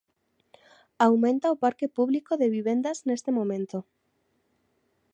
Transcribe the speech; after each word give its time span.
Aumenta 1.05 1.53
o 1.53 1.59
parque 1.63 1.87
público 1.97 2.31
de 2.41 2.47
vivendas 2.55 2.97
neste 3.07 3.29
momento. 3.37 3.77